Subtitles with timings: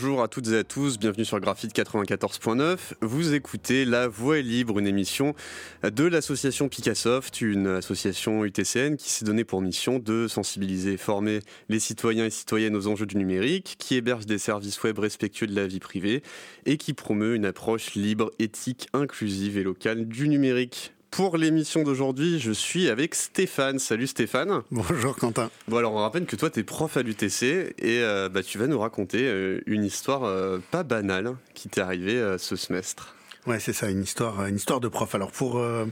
[0.00, 2.78] Bonjour à toutes et à tous, bienvenue sur Graphite 94.9.
[3.00, 5.34] Vous écoutez La Voix libre, une émission
[5.82, 11.40] de l'association Picassoft, une association UTCN qui s'est donnée pour mission de sensibiliser et former
[11.68, 15.56] les citoyens et citoyennes aux enjeux du numérique, qui héberge des services web respectueux de
[15.56, 16.22] la vie privée
[16.64, 20.92] et qui promeut une approche libre, éthique, inclusive et locale du numérique.
[21.10, 23.78] Pour l'émission d'aujourd'hui, je suis avec Stéphane.
[23.78, 24.62] Salut Stéphane.
[24.70, 25.50] Bonjour Quentin.
[25.66, 28.58] Bon alors on rappelle que toi tu es prof à l'UTC et euh, bah, tu
[28.58, 33.14] vas nous raconter euh, une histoire euh, pas banale qui t'est arrivée ce semestre.
[33.46, 35.14] Ouais, c'est ça, une histoire, une histoire de prof.
[35.14, 35.86] Alors pour euh,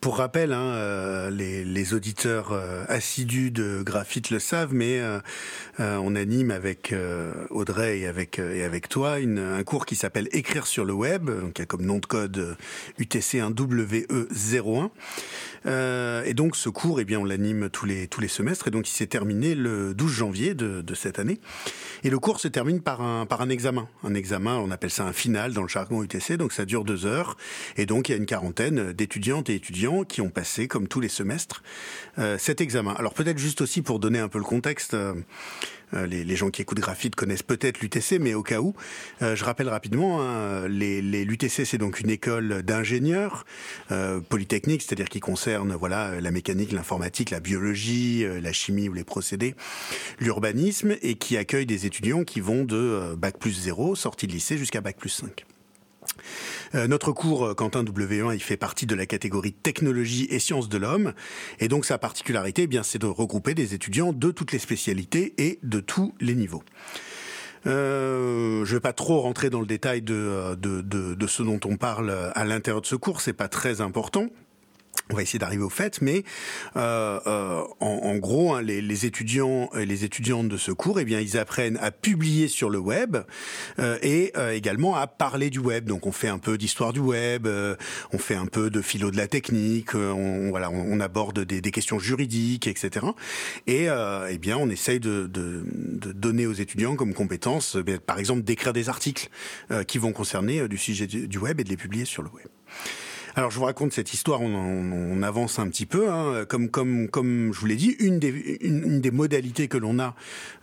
[0.00, 5.00] pour rappel, hein, euh, les, les, auditeurs euh, assidus de Graphite le savent, mais
[5.78, 6.94] on anime avec
[7.48, 11.30] Audrey et avec et avec toi une, un cours qui s'appelle Écrire sur le web,
[11.54, 12.56] qui a comme nom de code
[12.98, 14.90] UTC 1 WE01.
[16.26, 18.88] et donc ce cours, eh bien, on l'anime tous les tous les semestres, et donc
[18.88, 21.40] il s'est terminé le 12 janvier de, de cette année.
[22.02, 25.04] Et le cours se termine par un par un examen, un examen, on appelle ça
[25.04, 27.36] un final dans le jargon UTC, donc ça dure deux heures.
[27.76, 31.00] Et donc, il y a une quarantaine d'étudiantes et étudiants qui ont passé, comme tous
[31.00, 31.62] les semestres,
[32.18, 32.92] euh, cet examen.
[32.92, 35.14] Alors peut-être juste aussi pour donner un peu le contexte, euh,
[35.94, 38.74] euh, les, gens qui écoutent Graphite connaissent peut-être l'UTC, mais au cas où,
[39.20, 43.44] je rappelle rapidement, hein, l'UTC c'est donc une école d'ingénieurs
[44.28, 49.56] polytechnique, c'est-à-dire qui concerne voilà la mécanique, l'informatique, la biologie, la chimie ou les procédés,
[50.20, 54.56] l'urbanisme, et qui accueille des étudiants qui vont de bac plus 0, sortie de lycée,
[54.56, 55.44] jusqu'à bac plus 5.
[56.74, 60.68] Euh, notre cours euh, Quentin W1, il fait partie de la catégorie technologie et sciences
[60.68, 61.12] de l'homme.
[61.58, 65.34] Et donc sa particularité, eh bien, c'est de regrouper des étudiants de toutes les spécialités
[65.38, 66.62] et de tous les niveaux.
[67.66, 70.56] Euh, je vais pas trop rentrer dans le détail de
[71.26, 74.28] ce dont on parle à l'intérieur de ce cours, c'est pas très important.
[75.12, 76.24] On va essayer d'arriver au fait, mais
[76.76, 81.20] euh, euh, en, gros, hein, les, étudiants et les étudiantes de ce cours, eh bien,
[81.20, 83.16] ils apprennent à publier sur le web
[83.78, 85.86] euh, et également à parler du web.
[85.86, 87.48] Donc, on fait un peu d'histoire du web,
[88.12, 91.98] on fait un peu de philo de la technique, on, voilà, on, aborde des, questions
[91.98, 93.06] juridiques, etc.
[93.66, 98.72] Et eh bien, on essaye de, donner aux étudiants comme compétence, eh par exemple, d'écrire
[98.72, 99.28] des articles
[99.86, 102.46] qui vont concerner du sujet du web et de les publier sur le web.
[103.36, 106.10] Alors je vous raconte cette histoire, on, avance un petit peu.
[106.10, 106.44] Hein.
[106.48, 110.14] Comme, comme, comme je vous l'ai dit, une des, une, des modalités que l'on a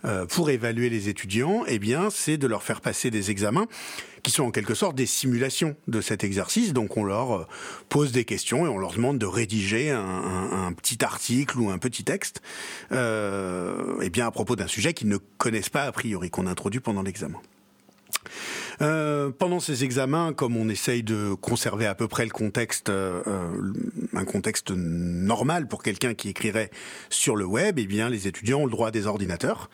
[0.04, 3.66] euh, pour évaluer les étudiants, eh bien, c'est de leur faire passer des examens
[4.22, 6.72] qui sont en quelque sorte des simulations de cet exercice.
[6.72, 7.46] Donc on leur euh,
[7.88, 11.78] pose des questions et on leur demande de rédiger un, un, petit article ou un
[11.78, 12.42] petit texte,
[12.92, 16.80] euh, eh bien à propos d'un sujet qu'ils ne connaissent pas a priori, qu'on introduit
[16.80, 17.40] pendant l'examen.
[18.80, 23.22] Euh, pendant ces examens, comme on essaye de conserver à peu près le contexte, euh,
[23.26, 23.72] euh,
[24.14, 26.70] un contexte normal pour quelqu'un qui écrirait
[27.10, 29.70] sur le web, eh bien, les étudiants ont le droit à des ordinateurs.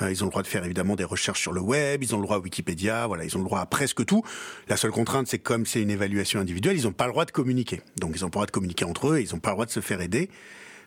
[0.00, 2.02] ils ont le droit de faire évidemment des recherches sur le web.
[2.02, 3.06] Ils ont le droit à Wikipédia.
[3.06, 4.22] Voilà, ils ont le droit à presque tout.
[4.68, 7.24] La seule contrainte, c'est que comme c'est une évaluation individuelle, ils n'ont pas le droit
[7.24, 7.82] de communiquer.
[7.98, 9.18] Donc, ils n'ont pas le droit de communiquer entre eux.
[9.18, 10.30] Et ils n'ont pas le droit de se faire aider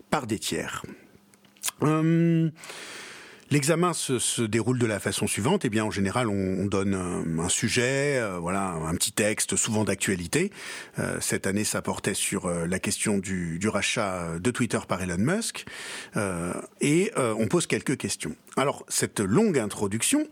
[0.10, 0.84] par des tiers.
[1.82, 2.52] Hum,
[3.52, 5.66] L'examen se, déroule de la façon suivante.
[5.66, 9.84] Eh bien, en général, on, on donne un, sujet, euh, voilà, un petit texte, souvent
[9.84, 10.52] d'actualité.
[11.00, 15.18] Euh, cette année, ça portait sur euh, la question du, rachat de Twitter par Elon
[15.18, 15.66] Musk,
[16.82, 18.36] et on pose quelques questions.
[18.60, 20.28] Alors, cette longue introduction,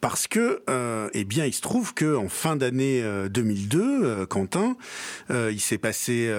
[0.00, 0.62] parce que,
[1.12, 4.76] eh bien, il se trouve que en fin d'année 2002, Quentin,
[5.30, 6.32] il s'est passé,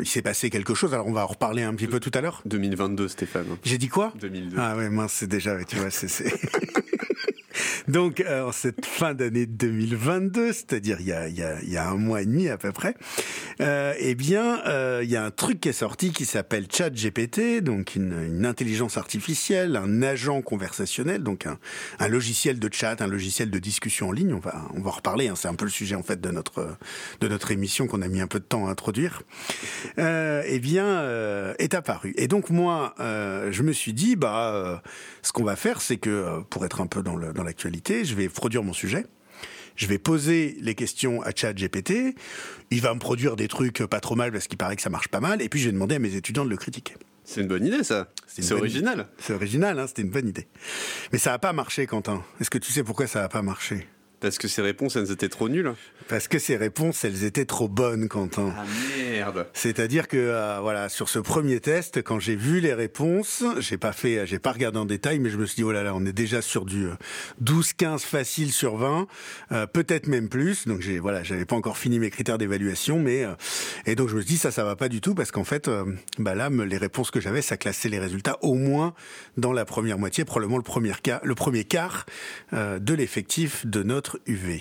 [0.00, 0.94] il s'est passé quelque chose.
[0.94, 2.42] Alors, on va en reparler un petit peu tout à l'heure.
[2.46, 3.46] 2022, Stéphane.
[3.64, 4.12] J'ai dit quoi?
[4.20, 4.56] 2002.
[4.58, 6.08] Ah ouais, mince, c'est déjà tu vois, c'est...
[7.88, 11.96] Donc, en cette fin d'année 2022, c'est-à-dire il y a, il il y a un
[11.96, 12.94] mois et demi à peu près,
[13.60, 17.60] euh, eh bien, euh, il y a un truc qui est sorti qui s'appelle ChatGPT,
[17.60, 21.58] donc une, une, intelligence artificielle, un agent conversationnel, donc un,
[21.98, 24.34] un, logiciel de chat, un logiciel de discussion en ligne.
[24.34, 25.28] On va, on va reparler.
[25.28, 26.76] Hein, c'est un peu le sujet en fait de notre
[27.20, 29.22] de notre émission qu'on a mis un peu de temps à introduire.
[29.98, 32.12] Euh, eh bien, euh, est apparu.
[32.16, 34.76] Et donc moi, euh, je me suis dit, bah, euh,
[35.22, 38.62] ce qu'on va faire, c'est que pour être un peu dans l'actualité je vais produire
[38.62, 39.06] mon sujet.
[39.76, 42.14] Je vais poser les questions à ChatGPT.
[42.70, 45.08] Il va me produire des trucs pas trop mal parce qu'il paraît que ça marche
[45.08, 45.42] pas mal.
[45.42, 46.94] Et puis je vais demander à mes étudiants de le critiquer.
[47.24, 48.08] C'est une bonne idée, ça.
[48.26, 49.08] C'est original.
[49.18, 50.46] C'est original, hein, c'était une bonne idée.
[51.10, 52.22] Mais ça n'a pas marché, Quentin.
[52.40, 53.88] Est-ce que tu sais pourquoi ça n'a pas marché?
[54.24, 55.74] Parce que ces réponses, elles étaient trop nulles
[56.08, 58.54] Parce que ces réponses, elles étaient trop bonnes, Quentin.
[58.56, 58.64] Ah
[58.98, 63.76] merde C'est-à-dire que, euh, voilà, sur ce premier test, quand j'ai vu les réponses, j'ai
[63.76, 65.94] pas fait, j'ai pas regardé en détail, mais je me suis dit, oh là là,
[65.94, 66.86] on est déjà sur du
[67.42, 69.06] 12-15 euh, facile sur 20,
[69.52, 70.66] euh, peut-être même plus.
[70.66, 73.26] Donc j'ai, voilà, j'avais pas encore fini mes critères d'évaluation, mais,
[73.84, 75.70] et donc je me suis dit, ça, ça va pas du tout, parce qu'en fait,
[76.18, 78.94] bah là, les réponses que j'avais, ça classait les résultats au moins
[79.36, 82.06] dans la première moitié, probablement le premier, quart, le premier quart
[82.52, 84.60] de l'effectif de notre UV.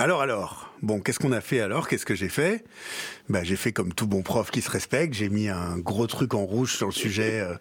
[0.00, 1.88] Alors alors, bon, qu'est-ce qu'on a fait alors?
[1.88, 2.64] Qu'est-ce que j'ai fait?
[3.28, 6.34] Bah, J'ai fait comme tout bon prof qui se respecte, j'ai mis un gros truc
[6.34, 7.40] en rouge sur le sujet.
[7.40, 7.56] Euh,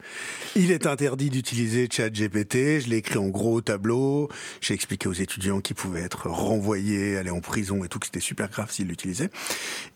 [0.55, 4.29] il est interdit d'utiliser ChatGPT, je l'ai écrit en gros au tableau,
[4.61, 8.19] j'ai expliqué aux étudiants qu'ils pouvaient être renvoyés, aller en prison et tout, que c'était
[8.19, 9.31] super grave s'ils l'utilisaient.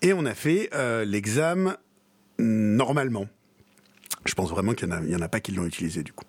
[0.02, 1.78] Et on a fait euh, l'examen
[2.40, 3.28] normalement.
[4.26, 6.26] Je pense vraiment qu'il n'y en, a pas qui l'ont utilisé du coup.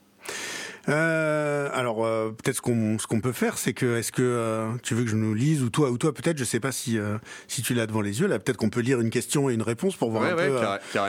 [0.89, 4.69] Euh, alors euh, peut-être ce qu'on ce qu'on peut faire, c'est que est-ce que euh,
[4.83, 6.99] tu veux que je nous lise ou toi ou toi peut-être, je sais pas si
[7.47, 9.63] si tu l'as devant les yeux là, peut-être qu'on peut lire une question et une
[9.63, 10.59] réponse pour voir un peu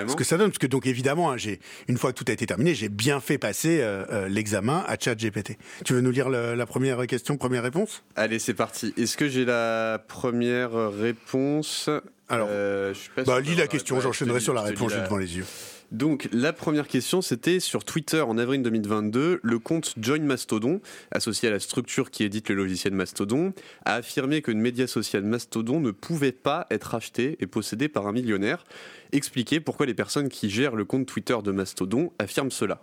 [0.07, 2.33] ce que ça donne, parce que donc évidemment, hein, j'ai une fois que tout a
[2.33, 3.83] été terminé, j'ai bien fait passer
[4.29, 5.57] l'examen à ChatGPT.
[5.85, 8.03] Tu veux nous lire la première question, première réponse?
[8.15, 8.93] Allez, c'est parti.
[8.97, 11.89] Est-ce que j'ai la première réponse?
[12.29, 15.37] Alors, je suis pas bah, lis la question, j'enchaînerai sur la réponse, j'ai devant les
[15.37, 15.45] yeux.
[15.93, 20.81] Donc la première question, c'était sur Twitter en avril 2022, le compte Join Mastodon,
[21.11, 23.53] associé à la structure qui édite le logiciel Mastodon,
[23.85, 28.07] a affirmé que le média social Mastodon ne pouvait pas être acheté et possédé par
[28.07, 28.63] un millionnaire.
[29.11, 32.81] Expliquez pourquoi les personnes qui gèrent le compte Twitter de Mastodon affirment cela.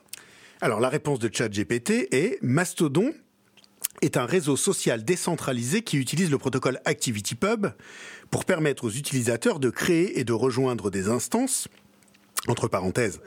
[0.61, 3.13] Alors la réponse de ChatGPT est Mastodon
[4.03, 7.67] est un réseau social décentralisé qui utilise le protocole ActivityPub
[8.31, 11.67] pour permettre aux utilisateurs de créer et de rejoindre des instances
[12.49, 13.21] entre parenthèses,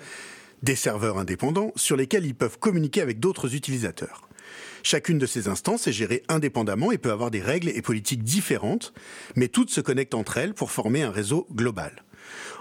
[0.62, 4.28] des serveurs indépendants sur lesquels ils peuvent communiquer avec d'autres utilisateurs.
[4.82, 8.94] Chacune de ces instances est gérée indépendamment et peut avoir des règles et politiques différentes,
[9.36, 12.04] mais toutes se connectent entre elles pour former un réseau global.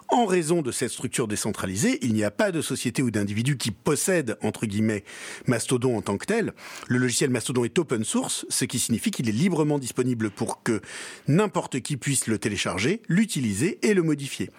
[0.09, 3.71] En raison de cette structure décentralisée, il n'y a pas de société ou d'individu qui
[3.71, 5.05] possède, entre guillemets,
[5.47, 6.53] Mastodon en tant que tel.
[6.87, 10.83] Le logiciel Mastodon est open source, ce qui signifie qu'il est librement disponible pour que
[11.29, 14.51] n'importe qui puisse le télécharger, l'utiliser et le modifier.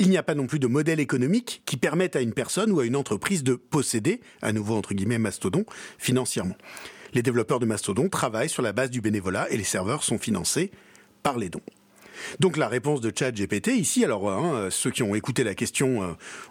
[0.00, 2.80] Il n'y a pas non plus de modèle économique qui permette à une personne ou
[2.80, 5.66] à une entreprise de posséder, à nouveau entre guillemets, Mastodon,
[5.98, 6.56] financièrement.
[7.12, 10.70] Les développeurs de Mastodon travaillent sur la base du bénévolat et les serveurs sont financés
[11.22, 11.60] par les dons.
[12.38, 16.06] Donc la réponse de ChatGPT ici, alors hein, ceux qui ont écouté la question euh,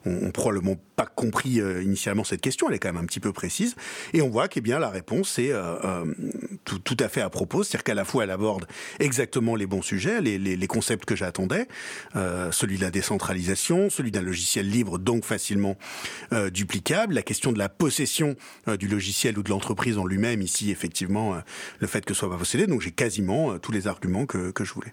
[0.05, 3.33] ont, probablement pas compris euh, initialement cette question, elle est quand même un petit peu
[3.33, 3.75] précise,
[4.13, 6.05] et on voit qu'eh bien la réponse est euh,
[6.65, 8.67] tout, tout, à fait à propos, c'est-à-dire qu'à la fois elle aborde
[8.99, 11.67] exactement les bons sujets, les, les, les concepts que j'attendais,
[12.51, 15.75] celui de la décentralisation, celui d'un logiciel libre donc facilement
[16.51, 18.35] duplicable, la question de la possession
[18.77, 21.35] du logiciel ou de l'entreprise en lui-même ici effectivement
[21.79, 24.63] le fait que ce soit pas possédé, donc j'ai quasiment tous les arguments que, que
[24.63, 24.91] je voulais.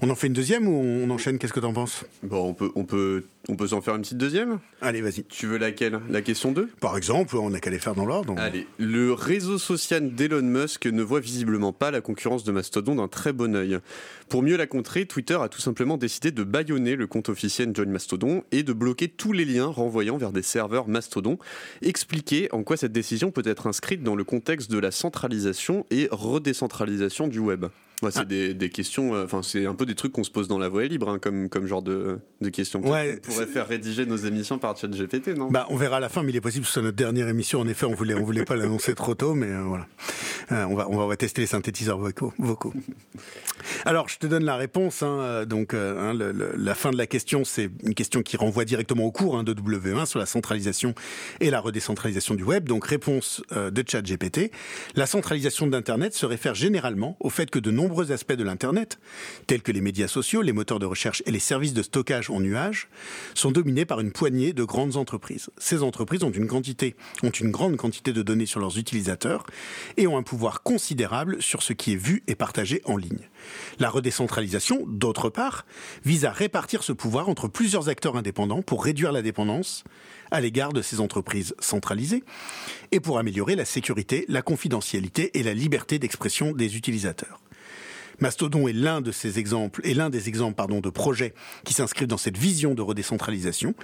[0.00, 1.38] On en fait une deuxième ou on enchaîne?
[1.38, 2.04] Qu'est-ce que t'en penses?
[2.22, 4.60] Bon, on peut, on peut, on peut s'en faire une petite deuxième?
[4.80, 5.24] Allez, vas-y.
[5.24, 5.98] Tu veux laquelle?
[6.08, 8.32] La question 2 Par exemple, on n'a qu'à les faire dans l'ordre.
[8.38, 13.08] Allez, le réseau social d'Elon Musk ne voit visiblement pas la concurrence de Mastodon d'un
[13.08, 13.80] très bon œil.
[14.28, 17.90] Pour mieux la contrer, Twitter a tout simplement décidé de bâillonner le compte officiel John
[17.90, 21.38] Mastodon et de bloquer tous les liens renvoyant vers des serveurs Mastodon.
[21.82, 26.06] Expliquer en quoi cette décision peut être inscrite dans le contexte de la centralisation et
[26.12, 27.66] redécentralisation du web
[28.00, 28.24] c'est ah.
[28.24, 30.84] des, questions, euh, enfin, c'est un peu des trucs qu'on se pose dans la voie
[30.84, 32.80] libre, hein, comme, comme genre de, de questions.
[32.80, 35.50] Ouais, on pourrait faire rédiger nos émissions par GPT, non?
[35.50, 37.26] Bah, on verra à la fin, mais il est possible que ce soit notre dernière
[37.26, 37.60] émission.
[37.60, 39.86] En effet, on voulait, on voulait pas l'annoncer trop tôt, mais euh, voilà.
[40.52, 42.32] Euh, on, va, on va tester les synthétiseurs vocaux.
[42.38, 42.72] vocaux.
[43.84, 45.02] Alors, je te donne la réponse.
[45.02, 49.12] Hein, donc, hein, la fin de la question, c'est une question qui renvoie directement au
[49.12, 50.94] cours hein, de W1 sur la centralisation
[51.40, 52.68] et la redécentralisation du web.
[52.68, 54.52] Donc, réponse de ChatGPT.
[54.94, 58.98] La centralisation d'Internet se réfère généralement au fait que de nombreux nombreux aspects de l'Internet,
[59.46, 62.38] tels que les médias sociaux, les moteurs de recherche et les services de stockage en
[62.38, 62.88] nuage,
[63.34, 65.48] sont dominés par une poignée de grandes entreprises.
[65.56, 69.46] Ces entreprises ont une quantité, ont une grande quantité de données sur leurs utilisateurs
[69.96, 73.30] et ont un pouvoir considérable sur ce qui est vu et partagé en ligne.
[73.78, 75.64] La redécentralisation, d'autre part,
[76.04, 79.82] vise à répartir ce pouvoir entre plusieurs acteurs indépendants pour réduire la dépendance
[80.30, 82.22] à l'égard de ces entreprises centralisées
[82.92, 87.40] et pour améliorer la sécurité, la confidentialité et la liberté d'expression des utilisateurs.
[88.20, 91.34] Mastodon est l'un de ces exemples, et l'un des exemples de projets
[91.64, 93.74] qui s'inscrivent dans cette vision de redécentralisation,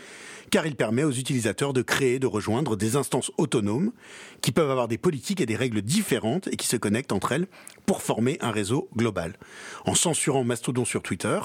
[0.51, 3.93] car il permet aux utilisateurs de créer, de rejoindre des instances autonomes
[4.41, 7.47] qui peuvent avoir des politiques et des règles différentes et qui se connectent entre elles
[7.87, 9.35] pour former un réseau global.
[9.85, 11.39] En censurant Mastodon sur Twitter,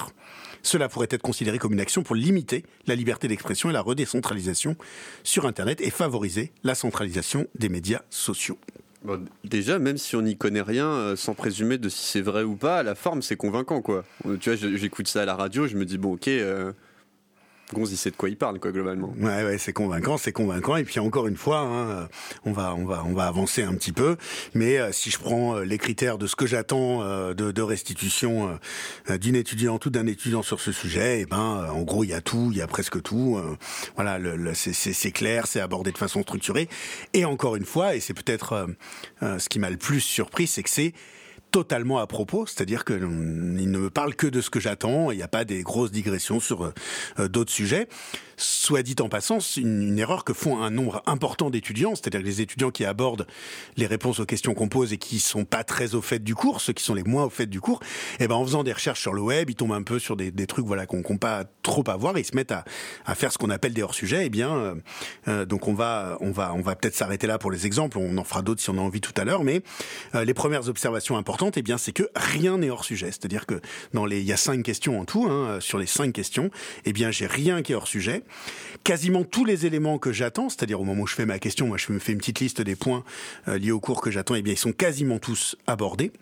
[0.62, 4.76] cela pourrait être considéré comme une action pour limiter la liberté d'expression et la redécentralisation
[5.22, 8.58] sur Internet et favoriser la centralisation des médias sociaux.
[9.44, 12.82] Déjà, même si on n'y connaît rien, sans présumer de si c'est vrai ou pas,
[12.82, 14.04] la forme c'est convaincant quoi.
[14.40, 16.74] Tu vois, j'écoute ça à la radio, je me dis bon ok, Gonz,
[17.78, 19.12] il sait de quoi il parle, quoi, globalement.
[19.18, 20.76] Ouais, ouais, c'est convaincant, c'est convaincant.
[20.76, 22.08] Et puis encore une fois, hein,
[22.44, 24.16] on va, on va, on va avancer un petit peu.
[24.54, 27.62] Mais euh, si je prends euh, les critères de ce que j'attends euh, de, de,
[27.62, 28.58] restitution
[29.20, 32.14] d'une étudiante ou d'un étudiant sur ce sujet, et eh ben, en gros, il y
[32.14, 33.40] a tout, il y a presque tout.
[33.94, 36.68] voilà, le, c'est clair, c'est abordé de façon structurée.
[37.12, 38.66] Et encore une fois, et c'est peut-être
[39.20, 40.94] ce qui m'a le plus surpris, c'est que c'est
[41.50, 45.22] totalement à propos, c'est-à-dire qu'il ne me parle que de ce que j'attends, il n'y
[45.22, 46.72] a pas des grosses digressions sur
[47.18, 47.88] euh, d'autres sujets
[48.40, 52.40] soit dit en passant, c'est une, erreur que font un nombre important d'étudiants, c'est-à-dire les
[52.40, 53.26] étudiants qui abordent
[53.76, 56.60] les réponses aux questions qu'on pose et qui sont pas très au fait du cours,
[56.60, 57.80] ceux qui sont les moins au fait du cours,
[58.18, 60.16] et eh ben en faisant des recherches sur le web, ils tombent un peu sur
[60.16, 62.64] des, trucs voilà qu'on qu pas trop à voir, et ils se mettent à,
[63.14, 64.22] faire ce qu'on appelle des hors-sujets.
[64.22, 64.74] Et eh bien, euh,
[65.28, 68.16] euh, donc on va on va on va peut-être s'arrêter là pour les exemples, on
[68.16, 69.62] en fera d'autres si on a envie tout à l'heure, mais
[70.14, 73.46] euh, les premières observations importantes, et eh bien c'est que rien n'est hors sujet, c'est-à-dire
[73.46, 73.60] que
[73.92, 76.50] dans les il y a cinq questions en tout, hein, sur les cinq questions,
[76.84, 78.22] et bien j'ai rien qui est hors sujet
[78.84, 81.76] quasiment tous les éléments que j'attends, c'est-à-dire au moment où je fais ma question, moi
[81.76, 83.04] je me fais une petite liste des points
[83.48, 86.12] euh, liés au cours que j'attends, et eh ils sont quasiment tous abordés.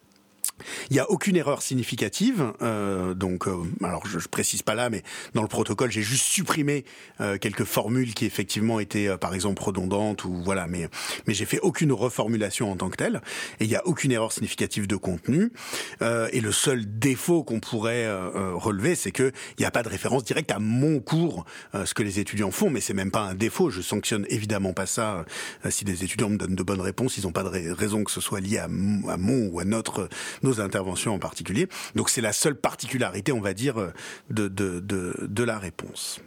[0.91, 4.91] Il n'y a aucune erreur significative, euh, donc euh, alors je, je, précise pas là,
[4.91, 5.03] mais
[5.35, 6.85] dans le protocole j'ai juste supprimé
[7.21, 10.89] euh, quelques formules qui effectivement étaient par exemple redondantes ou voilà, mais
[11.27, 13.21] mais j'ai fait aucune reformulation en tant que telle
[13.61, 15.53] et il n'y a aucune erreur significative de contenu
[16.01, 18.09] et le seul défaut qu'on pourrait
[18.55, 22.03] relever c'est que il n'y a pas de référence directe à mon cours, ce que
[22.03, 23.71] les étudiants font, mais c'est même pas un défaut.
[23.71, 25.25] Je sanctionne évidemment pas ça
[25.71, 28.21] si des étudiants me donnent de bonnes réponses, ils n'ont pas de raison que ce
[28.21, 30.09] soit lié à mon ou à notre
[30.49, 31.69] nos interventions en particulier.
[31.95, 33.93] Donc c'est la seule particularité, on va dire, euh,
[34.31, 36.21] de, de, de, la réponse.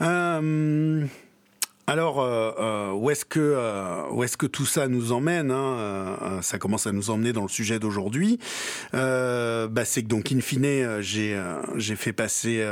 [0.00, 1.04] Euh,
[1.86, 6.86] alors, euh, où est-ce que où est-ce que tout ça nous emmène hein Ça commence
[6.86, 8.38] à nous emmener dans le sujet d'aujourd'hui.
[8.92, 11.40] bah, c'est que donc in fine, j'ai
[11.76, 12.64] j'ai fait passer.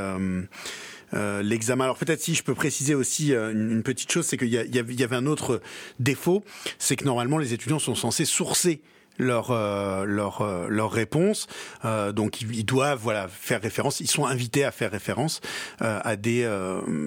[1.12, 1.84] l'examen.
[1.84, 5.16] Alors peut-être si je peux préciser aussi une, petite chose, c'est qu'il y, y, avait
[5.16, 5.60] un autre
[5.98, 6.44] défaut,
[6.78, 8.82] c'est que normalement les étudiants sont censés sourcer
[9.18, 11.46] leur euh, leur euh, leur réponse.
[11.84, 14.00] Euh, donc ils, doivent voilà faire référence.
[14.00, 15.40] Ils sont invités à faire référence
[15.80, 16.48] à des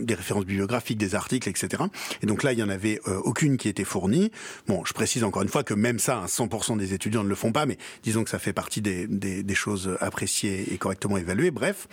[0.01, 1.83] des références bibliographiques, des articles, etc.
[2.21, 4.31] Et donc là il y en avait aucune qui était fournie.
[4.67, 7.35] Bon, je précise encore une fois que même ça, 100% hein, des étudiants ne le
[7.35, 11.17] font pas, mais disons que ça fait partie des des, des choses appréciées et correctement
[11.17, 11.51] évaluées.
[11.51, 11.87] Bref,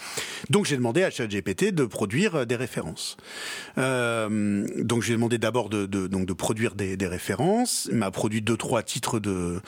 [0.51, 3.17] donc j'ai demandé à ChatGPT de produire des références.
[3.77, 7.89] donc j'ai demandé d'abord de, de, donc de produire des, des références.
[7.91, 9.61] Il m'a produit deux trois titres de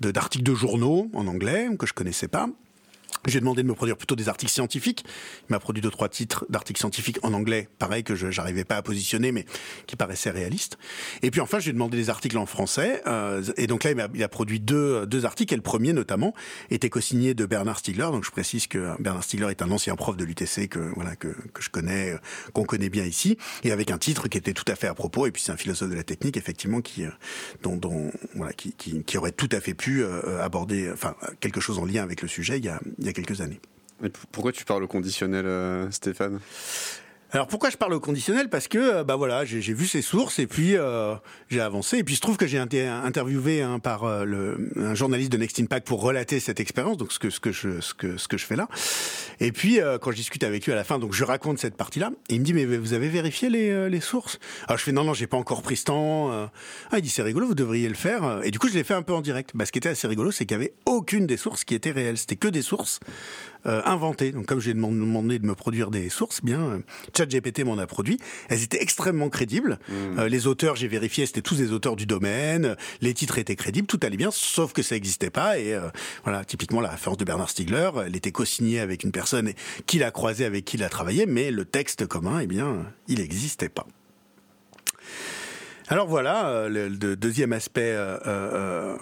[0.00, 2.48] d'articles de, journaux en anglais que je connaissais pas.
[3.26, 5.04] J'ai demandé de me produire plutôt des articles scientifiques.
[5.48, 8.76] Il m'a produit deux trois titres d'articles scientifiques en anglais, pareil que je n'arrivais pas
[8.76, 9.44] à positionner, mais
[9.86, 10.78] qui paraissaient réalistes.
[11.22, 13.02] Et puis enfin, j'ai demandé des articles en français.
[13.06, 15.52] Euh, et donc là, il a, produit deux, deux articles.
[15.52, 16.34] Et le premier, notamment,
[16.70, 18.08] était co-signé de Bernard Stiegler.
[18.12, 21.28] Donc je précise que Bernard Stiegler est un ancien prof de l'UTC que voilà que,
[21.28, 22.18] que je connais, euh,
[22.52, 25.26] qu'on connaît bien ici, et avec un titre qui était tout à fait à propos.
[25.26, 27.10] Et puis c'est un philosophe de la technique, effectivement, qui euh,
[27.62, 30.04] dont, voilà qui, qui, aurait tout à fait pu
[30.40, 32.60] aborder, enfin quelque chose en lien avec le sujet.
[33.12, 33.60] Quelques années.
[34.32, 36.40] pourquoi tu parles au conditionnel, euh, Stéphane?
[37.30, 38.48] Alors pourquoi je parle au conditionnel?
[38.48, 41.14] Parce que euh, bah voilà, j'ai vu ces sources et puis euh,
[41.50, 45.36] j'ai avancé et puis je trouve que j'ai été interviewé par euh, un journaliste de
[45.36, 48.66] Next Impact pour relater cette expérience, donc ce que je fais là.
[49.40, 52.12] Et puis quand je discute avec lui à la fin, donc je raconte cette partie-là,
[52.30, 54.38] il me dit mais vous avez vérifié les, sources?
[54.66, 56.30] Alors je fais non non, j'ai pas encore pris ce temps.
[56.30, 58.40] Ah il dit c'est rigolo, vous devriez le faire.
[58.42, 59.50] Et du coup je l'ai fait un peu en direct.
[59.54, 61.90] Bah, ce qui était assez rigolo, c'est qu'il y avait aucune des sources qui étaient
[61.90, 62.16] réelles.
[62.16, 63.00] C'était que des sources
[63.66, 64.32] euh, inventées.
[64.32, 66.78] Donc comme j'ai demandé de me produire des sources, bien euh,
[67.16, 68.18] ChatGPT m'en a produit.
[68.48, 69.78] Elles étaient extrêmement crédibles.
[69.88, 70.18] Mmh.
[70.18, 72.76] Euh, les auteurs, j'ai vérifié, c'était tous des auteurs du domaine.
[73.00, 75.58] Les titres étaient crédibles, tout allait bien, sauf que ça n'existait pas.
[75.58, 75.76] Et
[76.24, 79.52] voilà, typiquement la référence de Bernard Stiegler, elle était co-signée avec une personne
[79.86, 83.18] qui l'a croisée, avec qui il a travaillé, mais le texte commun, eh bien, il
[83.18, 83.86] n'existait pas.
[85.90, 88.96] Alors voilà euh, le, deuxième aspect euh, euh,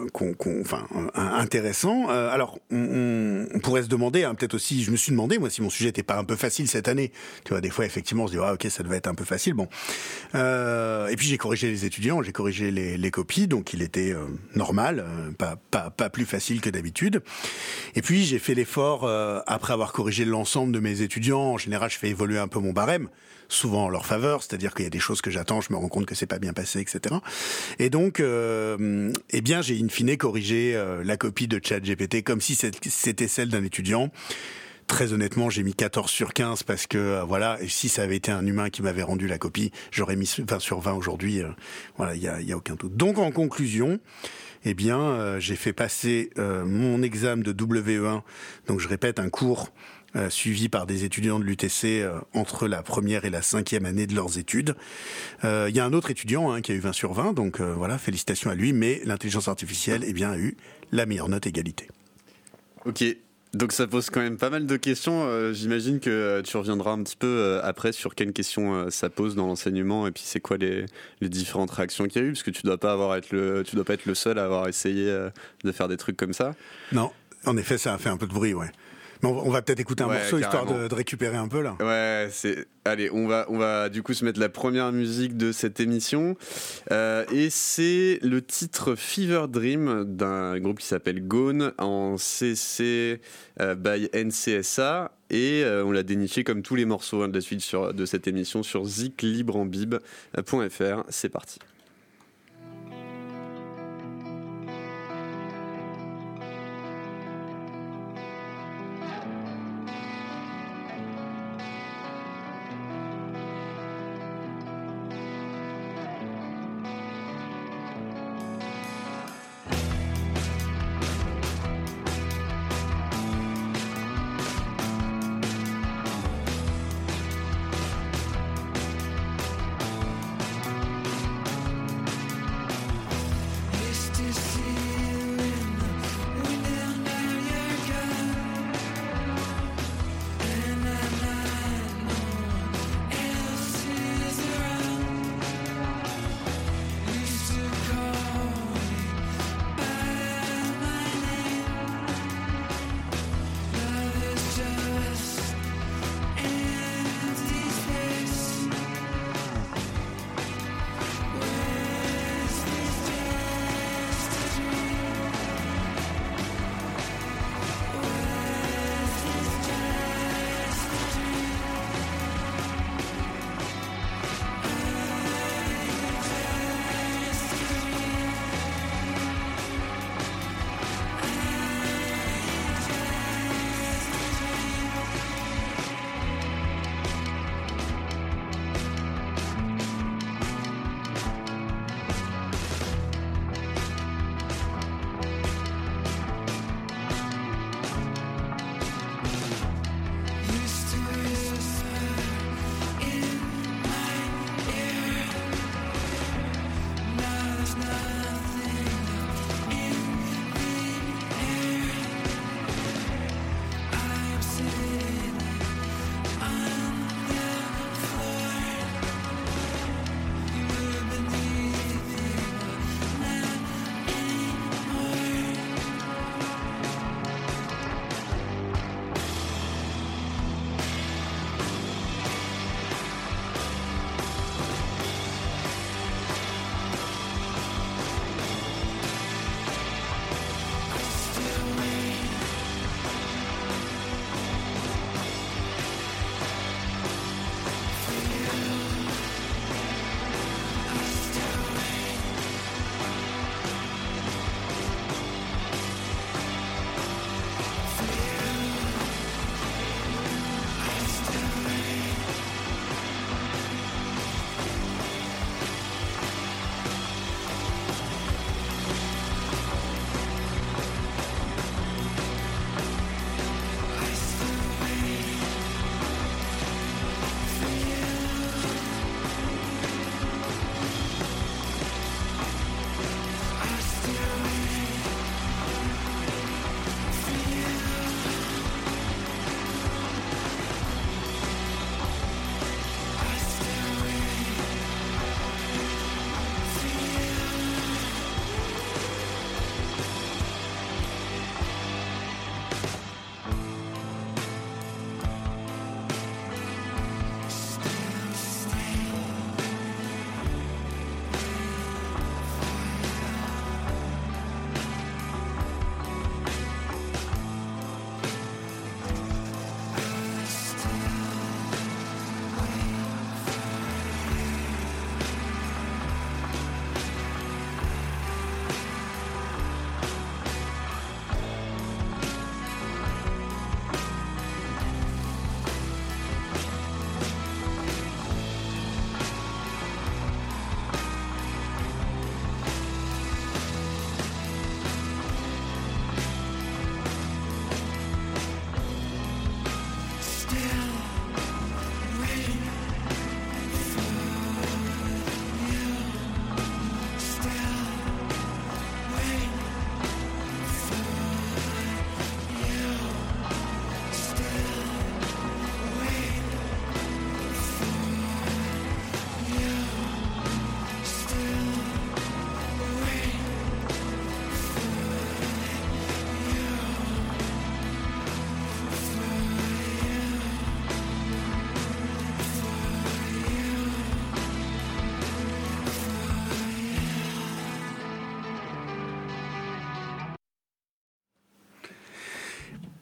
[0.63, 2.09] enfin, intéressant.
[2.09, 5.71] alors on, pourrait se demander, hein, peut-être aussi, je me suis demandé moi si mon
[5.71, 7.11] sujet n'était pas un peu facile cette année.
[7.45, 9.25] Tu vois, des fois effectivement on se dit ah, ok ça devait être un peu
[9.25, 9.55] facile.
[9.55, 9.69] Bon,
[10.35, 14.15] et puis j'ai corrigé les étudiants, j'ai corrigé les, copies, donc il était
[14.55, 15.05] normal,
[15.39, 17.23] pas, pas, pas plus facile que d'habitude.
[17.97, 19.11] Et puis j'ai fait l'effort
[19.47, 21.55] après avoir corrigé l'ensemble de mes étudiants.
[21.55, 23.09] En général, je fais évoluer un peu mon barème
[23.49, 25.89] souvent en leur faveur, c'est-à-dire qu'il y a des choses que j'attends, je me rends
[25.89, 27.17] compte que c'est pas bien passé, etc.
[27.79, 32.41] Et donc, euh, eh bien, j'ai in fine corrigé euh, la copie de ChatGPT comme
[32.41, 34.11] si c'était celle d'un étudiant
[34.87, 38.31] très honnêtement, j'ai mis 14 sur 15 parce que voilà, et si ça avait été
[38.31, 41.43] un humain qui m'avait rendu la copie, j'aurais mis 20 sur 20 aujourd'hui.
[41.97, 42.97] voilà, il y a, y a, aucun doute.
[42.97, 43.99] Donc en conclusion,
[44.65, 48.23] eh bien, j'ai fait passer mon examen de WE1.
[48.69, 49.73] Donc je répète un cours
[50.17, 54.07] euh, suivis par des étudiants de l'UTC euh, entre la première et la cinquième année
[54.07, 54.75] de leurs études.
[55.45, 57.61] Euh, il y a un autre étudiant hein, qui a eu 20 sur 20, donc
[57.61, 60.57] voilà, félicitations à lui, mais l'intelligence artificielle eh bien, a eu
[60.91, 61.89] la meilleure note égalité.
[62.87, 63.05] Ok,
[63.53, 65.53] donc ça pose quand même pas mal de questions.
[65.53, 70.07] J'imagine que tu reviendras un petit peu après sur quelles questions ça pose dans l'enseignement
[70.07, 70.87] et puis c'est quoi les,
[71.21, 73.65] les, différentes réactions qu'il y a eu parce que tu dois pas avoir être le
[73.67, 75.07] tu dois pas être le seul à avoir essayé
[75.65, 76.55] de faire des trucs comme ça.
[76.93, 77.11] Non,
[77.45, 78.71] en effet, ça a fait un peu de bruit, ouais
[79.23, 81.77] on, va peut-être écouter un morceau histoire de, récupérer un peu là.
[81.81, 82.67] Ouais, c'est.
[82.85, 86.37] Allez, on va, on va du coup se mettre la première musique de cette émission.
[86.93, 93.21] Euh, et c'est le titre Fever Dream d'un groupe qui s'appelle Gone en CC
[93.61, 95.11] euh, by NCSA.
[95.31, 98.07] Et euh, on l'a déniché comme tous les morceaux hein, de la suite sur, de
[98.07, 101.05] cette émission sur ziclibreambib.fr.
[101.09, 101.59] C'est parti.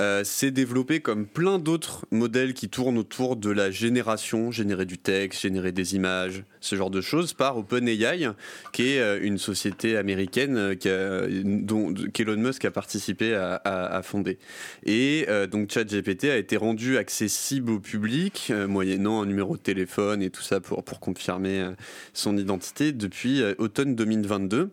[0.00, 4.98] euh, s'est développé comme plein d'autres modèles qui tournent autour de la génération, générer du
[4.98, 8.32] texte, générer des images, ce genre de choses, par OpenAI,
[8.72, 14.38] qui est euh, une société américaine euh, dont qu'Elon Musk a participé à, fonder.
[14.84, 20.30] Et donc ChatGPT a été rendu accessible au public, moyennant un numéro de téléphone et
[20.30, 21.70] tout ça pour, pour confirmer
[22.12, 24.70] son identité depuis automne 2022.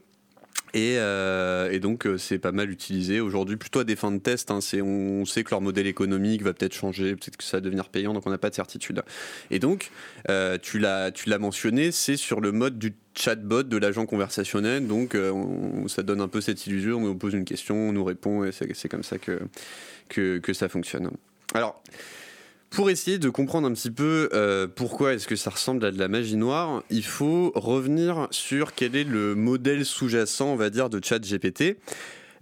[0.75, 4.51] Euh, et, donc euh, c'est pas mal utilisé aujourd'hui, plutôt à des fins de test.
[4.51, 7.89] Hein, on, sait que leur modèle économique va peut-être changer, peut-être que ça va devenir
[7.89, 9.01] payant, donc on n'a pas de certitude.
[9.49, 9.91] Et donc
[10.29, 14.87] euh, tu l'as mentionné, c'est sur le mode du chatbot de l'agent conversationnel.
[14.87, 15.17] Donc
[15.87, 16.97] ça donne un peu cette illusion.
[16.97, 19.39] On nous pose une question, on nous répond, et c'est comme ça que,
[20.09, 21.11] que, ça fonctionne.
[21.53, 21.81] Alors
[22.69, 25.99] pour essayer de comprendre un petit peu euh, pourquoi est-ce que ça ressemble à de
[25.99, 30.89] la magie noire, il faut revenir sur quel est le modèle sous-jacent, on va dire,
[30.89, 31.75] de ChatGPT.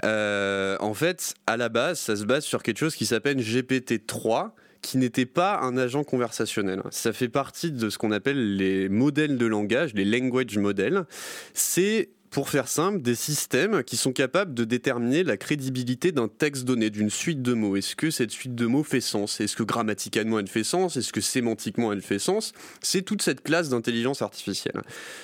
[0.05, 4.51] Euh, en fait, à la base, ça se base sur quelque chose qui s'appelle GPT-3,
[4.81, 6.81] qui n'était pas un agent conversationnel.
[6.91, 11.05] Ça fait partie de ce qu'on appelle les modèles de langage, les language models.
[11.53, 16.65] C'est pour faire simple, des systèmes qui sont capables de déterminer la crédibilité d'un texte
[16.65, 17.75] donné, d'une suite de mots.
[17.75, 19.41] Est-ce que cette suite de mots fait sens?
[19.41, 20.97] Est-ce que grammaticalement elle fait sens?
[20.97, 22.53] Est-ce que sémantiquement elle fait sens?
[22.81, 24.81] C'est toute cette classe d'intelligence artificielle.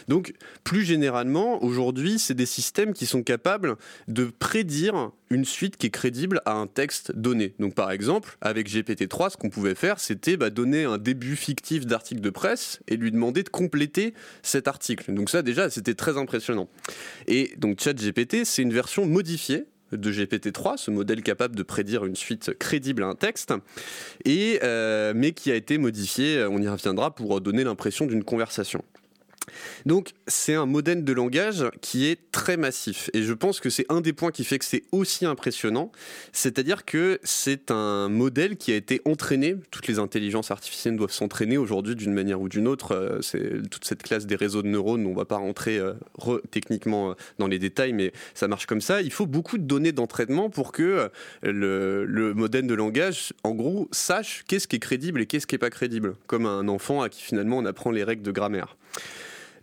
[0.08, 3.76] Donc, plus généralement, aujourd'hui, c'est des systèmes qui sont capables
[4.08, 7.56] de prédire une suite qui est crédible à un texte donné.
[7.60, 11.86] Donc par exemple, avec GPT-3, ce qu'on pouvait faire, c'était bah, donner un début fictif
[11.86, 14.14] d'article de presse et lui demander de compléter
[14.44, 15.14] cet article.
[15.14, 16.70] Donc ça déjà, c'était très impressionnant.
[17.28, 22.16] Et donc ChatGPT, c'est une version modifiée de GPT-3, ce modèle capable de prédire une
[22.16, 23.54] suite crédible à un texte,
[24.26, 28.84] et, euh, mais qui a été modifié, on y reviendra, pour donner l'impression d'une conversation.
[29.86, 33.10] Donc c'est un modèle de langage qui est très massif.
[33.14, 35.92] Et je pense que c'est un des points qui fait que c'est aussi impressionnant,
[36.32, 41.58] c'est-à-dire que c'est un modèle qui a été entraîné, toutes les intelligences artificielles doivent s'entraîner
[41.58, 45.06] aujourd'hui d'une manière ou d'une autre, euh, c'est toute cette classe des réseaux de neurones,
[45.06, 45.94] on ne va pas rentrer euh,
[46.52, 49.92] techniquement euh, dans les détails mais ça marche comme ça, il faut beaucoup de données
[49.92, 51.10] d'entraînement pour que
[51.42, 55.56] le, le modèle de langage en gros sache qu'est-ce qui est crédible et qu'est-ce qui
[55.56, 58.78] n'est pas crédible, comme un enfant à qui finalement on apprend les règles de grammaire.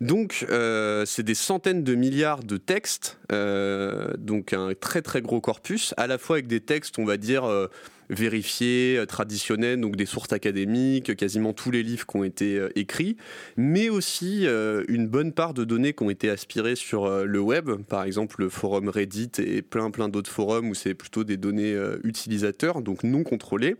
[0.03, 5.39] Donc, euh, c'est des centaines de milliards de textes, euh, donc un très très gros
[5.39, 7.67] corpus, à la fois avec des textes, on va dire, euh,
[8.09, 13.15] vérifiés, traditionnels, donc des sources académiques, quasiment tous les livres qui ont été écrits,
[13.55, 14.45] mais aussi
[14.89, 18.49] une bonne part de données qui ont été aspirées sur le web, par exemple le
[18.49, 23.23] forum Reddit et plein plein d'autres forums où c'est plutôt des données utilisateurs, donc non
[23.23, 23.77] contrôlées,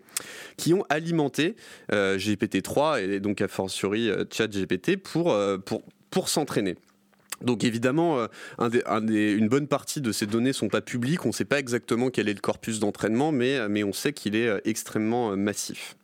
[0.56, 1.58] qui ont alimenté
[1.92, 5.84] GPT-3 et donc a fortiori ChatGPT pour, pour
[6.14, 6.76] pour s'entraîner.
[7.42, 8.28] Donc évidemment, euh,
[8.60, 11.26] une bonne partie de ces données sont pas publiques.
[11.26, 14.36] On ne sait pas exactement quel est le corpus d'entraînement, mais, mais on sait qu'il
[14.36, 15.96] est euh, extrêmement euh, massif.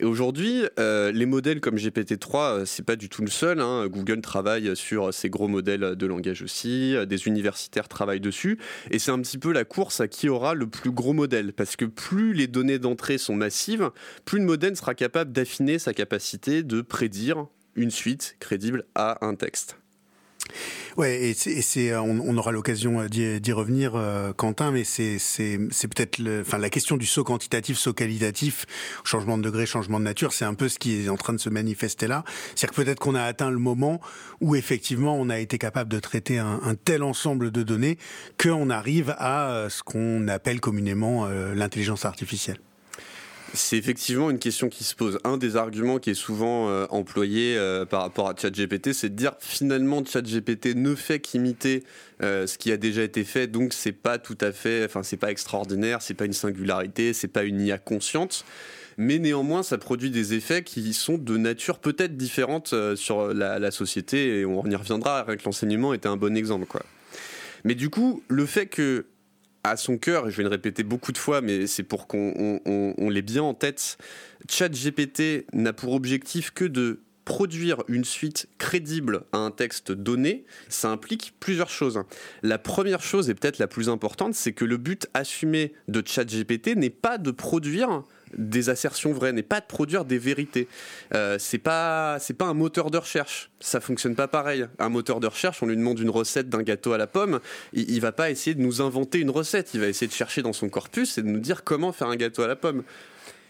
[0.00, 3.58] Et aujourd'hui, les modèles comme GPT-3, c'est pas du tout le seul.
[3.58, 3.88] Hein.
[3.88, 6.94] Google travaille sur ces gros modèles de langage aussi.
[7.08, 8.60] Des universitaires travaillent dessus.
[8.92, 11.52] Et c'est un petit peu la course à qui aura le plus gros modèle.
[11.52, 13.90] Parce que plus les données d'entrée sont massives,
[14.24, 19.34] plus le modèle sera capable d'affiner sa capacité de prédire une suite crédible à un
[19.34, 19.76] texte.
[20.96, 23.92] Ouais, et c'est, on, aura l'occasion d'y revenir,
[24.36, 25.18] Quentin, mais c'est,
[25.58, 28.66] peut-être, enfin, la question du saut quantitatif, saut qualitatif,
[29.04, 31.38] changement de degré, changement de nature, c'est un peu ce qui est en train de
[31.38, 32.24] se manifester là.
[32.54, 34.00] C'est-à-dire que peut-être qu'on a atteint le moment
[34.40, 37.98] où effectivement on a été capable de traiter un tel ensemble de données
[38.42, 42.58] qu'on arrive à ce qu'on appelle communément l'intelligence artificielle.
[43.54, 45.18] C'est effectivement une question qui se pose.
[45.24, 49.14] Un des arguments qui est souvent euh, employé euh, par rapport à ChatGPT, c'est de
[49.14, 51.82] dire finalement ChatGPT ne fait qu'imiter
[52.22, 55.16] euh, ce qui a déjà été fait, donc c'est pas tout à fait, enfin c'est
[55.16, 58.44] pas extraordinaire, c'est pas une singularité, c'est pas une IA consciente.
[58.98, 64.40] Mais néanmoins, ça produit des effets qui sont de nature peut-être différente sur la, société,
[64.40, 66.82] et on y reviendra avec l'enseignement était un bon exemple, quoi.
[67.62, 69.06] Mais du coup, le fait que
[69.64, 72.60] à son cœur, et je vais le répéter beaucoup de fois, mais c'est pour qu'on
[72.64, 73.98] on, l'ait bien en tête,
[74.48, 80.90] ChatGPT n'a pour objectif que de produire une suite crédible à un texte donné, ça
[80.90, 82.02] implique plusieurs choses.
[82.42, 86.74] La première chose, et peut-être la plus importante, c'est que le but assumé de ChatGPT
[86.76, 88.04] n'est pas de produire
[88.36, 90.68] des assertions vraies, n'est pas de produire des vérités.
[91.14, 93.50] Euh, c'est pas c'est pas un moteur de recherche.
[93.60, 94.66] Ça fonctionne pas pareil.
[94.78, 97.40] Un moteur de recherche, on lui demande une recette d'un gâteau à la pomme,
[97.72, 99.70] il, il va pas essayer de nous inventer une recette.
[99.74, 102.16] Il va essayer de chercher dans son corpus et de nous dire comment faire un
[102.16, 102.82] gâteau à la pomme.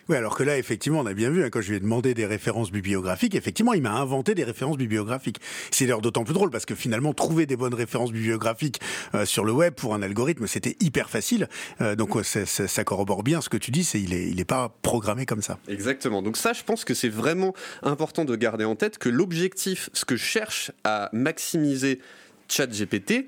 [0.08, 2.14] Oui, alors que là, effectivement, on a bien vu, hein, quand je lui ai demandé
[2.14, 5.38] des références bibliographiques, effectivement, il m'a inventé des références bibliographiques.
[5.70, 8.80] C'est d'ailleurs d'autant plus drôle parce que finalement, trouver des bonnes références bibliographiques
[9.14, 11.48] euh, sur le web pour un algorithme, c'était hyper facile.
[11.82, 14.74] Euh, donc ça, corrobore bien ce que tu dis, c'est il est, il est pas
[14.80, 15.58] programmé comme ça.
[15.68, 16.22] Exactement.
[16.22, 20.06] Donc ça, je pense que c'est vraiment important de garder en tête que l'objectif, ce
[20.06, 22.00] que cherche à maximiser
[22.48, 23.26] ChatGPT,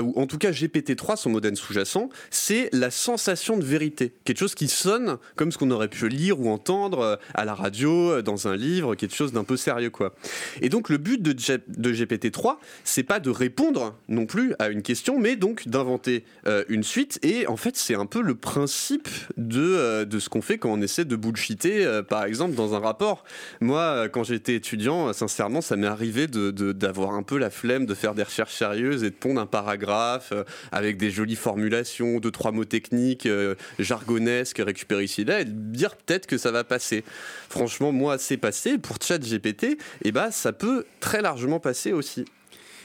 [0.00, 4.12] ou en tout cas GPT-3, son modèle sous-jacent, c'est la sensation de vérité.
[4.24, 7.54] Quelque chose qui sonne comme ce qu'on aurait pu lire ou entendre euh, à la
[7.54, 10.14] radio, euh, dans un livre, quelque chose d'un peu sérieux, quoi.
[10.60, 14.82] Et donc, le but de, de GPT-3, c'est pas de répondre non plus à une
[14.82, 16.24] question, mais donc d'inventer
[16.68, 17.18] une suite.
[17.22, 20.80] Et en fait, c'est un peu le principe de, de ce qu'on fait quand on
[20.80, 23.24] essaie de bullshiter, par exemple, dans un rapport.
[23.60, 27.94] Moi, quand j'étais étudiant, sincèrement, ça m'est arrivé d'avoir de, un peu la flemme de
[27.94, 32.30] faire des recherches sérieuses et de pondre un paragraphe euh, avec des jolies formulations, deux,
[32.30, 36.64] trois mots techniques, euh, jargonesques, récupérés ici et là, et dire peut-être que ça va
[36.64, 37.04] passer.
[37.48, 38.78] Franchement, moi, c'est passé.
[38.78, 42.24] Pour ChatGPT, eh ben, ça peut très largement passer aussi.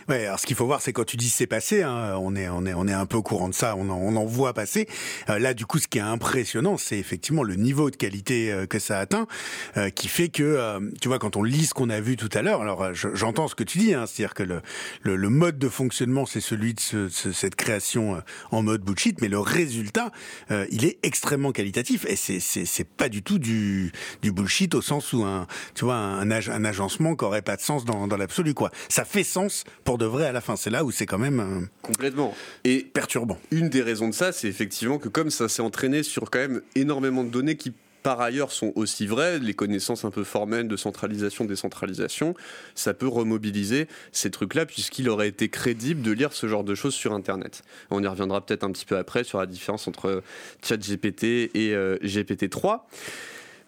[0.10, 2.48] Ouais, alors ce qu'il faut voir, c'est quand tu dis c'est passé, hein, on est
[2.48, 4.54] on est on est un peu au courant de ça, on en, on en voit
[4.54, 4.88] passer.
[5.30, 8.66] Euh, là, du coup, ce qui est impressionnant, c'est effectivement le niveau de qualité euh,
[8.66, 9.28] que ça atteint,
[9.76, 12.42] euh, qui fait que tu vois quand on lit ce qu'on a vu tout à
[12.42, 12.62] l'heure.
[12.62, 14.62] Alors, j'entends ce que tu dis, hein, c'est-à-dire que le,
[15.02, 19.28] le, le mode de fonctionnement, c'est celui de ce, cette création en mode bullshit, mais
[19.28, 20.12] le résultat,
[20.50, 23.92] il est extrêmement qualitatif et c'est c'est pas du tout du
[24.22, 27.62] du bullshit au sens où un tu vois un, un agencement qui aurait pas de
[27.62, 28.72] sens dans dans l'absolu quoi.
[28.90, 30.56] Ça fait sens pour de vrai à la fin.
[30.56, 32.34] C'est là où c'est quand même euh, complètement
[32.64, 33.38] et perturbant.
[33.52, 36.62] Une des raisons de ça, c'est effectivement que comme ça s'est entraîné sur quand même
[36.76, 37.74] énormément de données qui
[38.08, 42.36] par ailleurs sont aussi vraies, les connaissances un peu formelles de centralisation, décentralisation,
[42.74, 46.94] ça peut remobiliser ces trucs-là puisqu'il aurait été crédible de lire ce genre de choses
[46.94, 47.64] sur Internet.
[47.90, 50.24] On y reviendra peut-être un petit peu après sur la différence entre
[50.64, 52.84] ChatGPT et euh, GPT-3.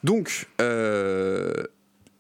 [0.06, 1.52] Donc, euh,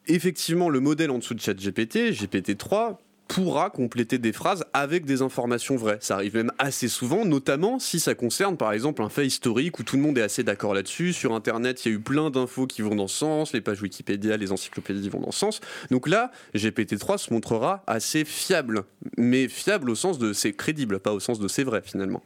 [0.08, 2.98] effectivement, le modèle en dessous de ChatGPT, GPT-3,
[3.30, 6.00] pourra compléter des phrases avec des informations vraies.
[6.02, 9.84] Ça arrive même assez souvent, notamment si ça concerne par exemple un fait historique où
[9.84, 11.13] tout le monde est assez d'accord là-dessus.
[11.13, 13.84] Sur Internet, il y a eu plein d'infos qui vont dans ce sens, les pages
[13.84, 15.62] Wikipédia, les encyclopédies vont dans ce sens.
[15.92, 18.84] Donc là, GPT-3 se montrera assez fiable,
[19.15, 22.24] mais fiable au sens de c'est crédible, pas au sens de c'est vrai finalement.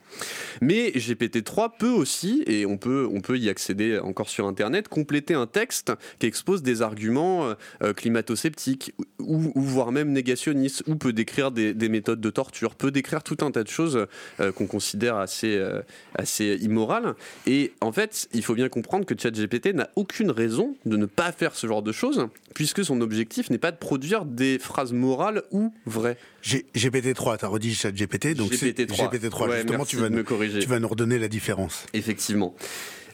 [0.61, 5.33] Mais GPT-3 peut aussi, et on peut, on peut y accéder encore sur Internet, compléter
[5.33, 11.13] un texte qui expose des arguments euh, euh, climato-sceptiques ou, ou voire même négationnistes peut
[11.13, 14.07] décrire des, méthodes de torture, peut décrire tout un tas de choses
[14.39, 15.81] euh, qu'on considère assez, euh,
[16.15, 17.13] assez immorales.
[17.45, 21.31] Et en fait, il faut bien comprendre que ChatGPT n'a aucune raison de ne pas
[21.31, 25.43] faire ce genre de choses, puisque son objectif n'est pas de produire des phrases morales
[25.51, 26.17] ou vraies.
[26.43, 29.09] GPT-3, tu as redit ChatGPT, donc GPT-3.
[29.09, 29.55] GPT-3.
[29.55, 30.59] Justement, tu vas, nous, corriger.
[30.59, 31.85] tu vas nous redonner la différence.
[31.93, 32.55] Effectivement.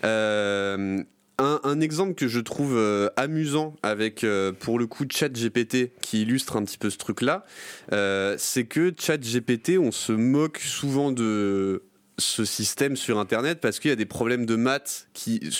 [0.03, 1.03] Euh,
[1.39, 6.58] un, exemple que je trouve euh, amusant avec, euh, pour le coup, ChatGPT, qui illustre
[6.58, 7.45] un petit peu ce truc-là,
[7.93, 11.84] euh, c'est que ChatGPT, on se moque souvent de
[12.17, 15.08] ce système sur Internet parce qu'il y a des problèmes de maths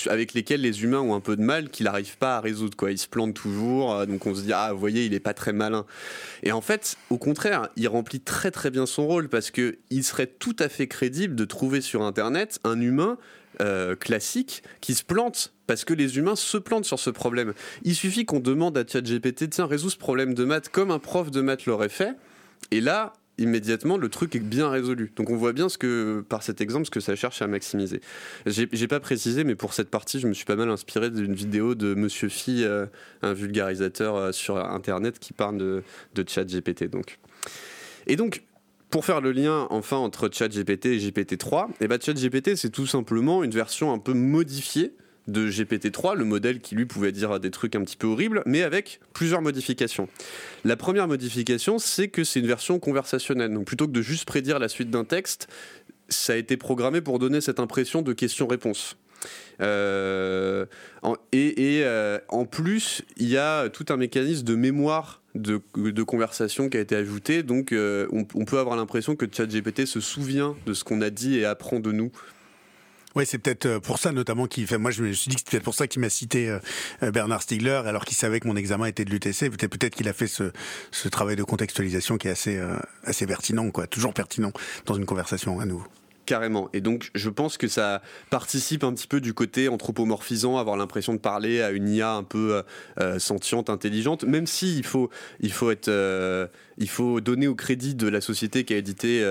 [0.08, 2.76] avec lesquels les humains ont un peu de mal, qu'ils n'arrivent pas à résoudre.
[2.76, 2.92] Quoi.
[2.92, 5.54] Ils se plantent toujours, donc on se dit, ah, vous voyez, il n'est pas très
[5.54, 5.86] malin.
[6.44, 10.28] Et en fait, au contraire, il remplit très très bien son rôle parce qu'il serait
[10.28, 13.18] tout à fait crédible de trouver sur Internet un humain
[13.62, 17.54] euh, classique qui se plante parce que les humains se plantent sur ce problème.
[17.84, 21.30] Il suffit qu'on demande à ChatGPT, tiens, résous ce problème de maths comme un prof
[21.30, 22.16] de maths l'aurait fait,
[22.72, 25.12] et là, immédiatement, le truc est bien résolu.
[25.16, 28.02] Donc on voit bien ce que, par cet exemple, ce que ça cherche à maximiser.
[28.46, 31.76] J'ai pas précisé, mais pour cette partie, je me suis pas mal inspiré d'une vidéo
[31.76, 32.86] de Monsieur Phi, euh,
[33.22, 35.84] un vulgarisateur euh, sur Internet qui parle de,
[36.16, 36.86] de ChatGPT.
[36.86, 37.20] Donc.
[38.08, 38.44] Et donc,
[38.90, 43.44] pour faire le lien enfin entre ChatGPT et GPT-3, et bah ChatGPT c'est tout simplement
[43.44, 44.94] une version un peu modifiée
[45.28, 48.64] de GPT-3, le modèle qui lui pouvait dire des trucs un petit peu horribles, mais
[48.64, 50.10] avec plusieurs modifications.
[50.64, 53.54] La première modification, c'est que c'est une version conversationnelle.
[53.54, 55.48] Donc plutôt que de juste prédire la suite d'un texte,
[56.10, 58.98] ça a été programmé pour donner cette impression de question-réponse.
[59.62, 60.66] Euh,
[61.32, 65.62] et, euh, en plus, il y a tout un mécanisme de mémoire de,
[66.04, 67.44] conversation qui a été ajouté.
[67.44, 71.38] Donc, euh, on, peut avoir l'impression que ChatGPT se souvient de ce qu'on a dit
[71.38, 72.12] et apprend de nous.
[73.16, 74.78] Oui, c'est peut-être pour ça notamment qu'il fait.
[74.78, 76.56] Moi, je me suis dit que c'était peut-être pour ça qu'il m'a cité
[77.02, 79.50] Bernard Stiegler, alors qu'il savait que mon examen était de l'UTC.
[79.50, 83.88] Peut-être qu'il a fait ce, travail de contextualisation qui est assez, pertinent, quoi.
[83.88, 84.52] Toujours pertinent
[84.86, 85.88] dans une conversation à nouveau.
[86.30, 86.70] Carrément.
[86.74, 91.16] Et donc, je pense que ça participe un petit peu du côté anthropomorphisant, avoir l'impression
[91.16, 92.62] de parler à une IA un peu euh,
[93.00, 96.46] euh, sentiente, intelligente, même si il faut, il faut être, euh,
[96.78, 99.24] il faut donner au crédit de la société qui a édité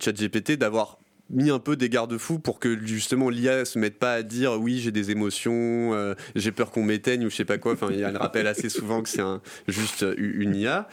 [0.00, 0.96] ChatGPT d'avoir
[1.28, 4.78] mis un peu des garde-fous pour que justement l'IA se mette pas à dire oui
[4.78, 7.74] j'ai des émotions, j'ai peur qu'on m'éteigne ou je sais pas quoi.
[7.74, 9.20] Enfin, il rappelle assez souvent que c'est
[9.68, 10.88] juste une IA.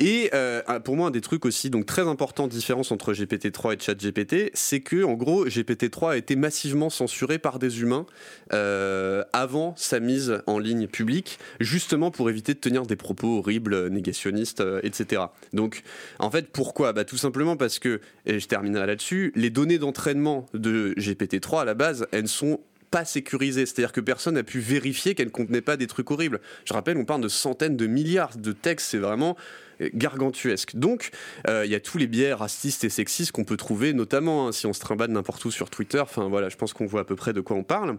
[0.00, 3.80] Et euh, pour moi, un des trucs aussi donc très importants différence entre GPT-3 et
[3.80, 8.06] ChatGPT, c'est que en gros, GPT-3 a été massivement censuré par des humains
[8.52, 13.88] euh, avant sa mise en ligne publique, justement pour éviter de tenir des propos horribles,
[13.88, 15.22] négationnistes, euh, etc.
[15.52, 15.82] Donc,
[16.18, 16.92] en fait, pourquoi?
[16.92, 21.64] Bah, Tout simplement parce que, et je terminerai là-dessus, les données d'entraînement de GPT-3 à
[21.64, 22.60] la base, elles sont
[22.94, 26.40] pas sécurisées, c'est-à-dire que personne n'a pu vérifier qu'elles ne contenaient pas des trucs horribles.
[26.64, 29.36] Je rappelle, on parle de centaines de milliards de textes, c'est vraiment
[29.80, 30.76] gargantuesque.
[30.76, 31.10] Donc,
[31.48, 34.52] euh, il y a tous les biais racistes et sexistes qu'on peut trouver, notamment hein,
[34.52, 36.00] si on se trimballe n'importe où sur Twitter.
[36.00, 37.96] Enfin, voilà, je pense qu'on voit à peu près de quoi on parle.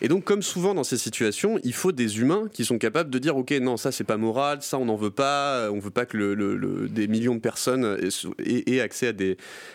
[0.00, 3.18] Et donc, comme souvent dans ces situations, il faut des humains qui sont capables de
[3.18, 5.90] dire, ok, non, ça c'est pas moral, ça on n'en veut pas, euh, on veut
[5.90, 7.98] pas que des millions de personnes
[8.38, 9.14] aient, accès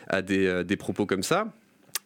[0.07, 1.47] à euh, des propos comme ça.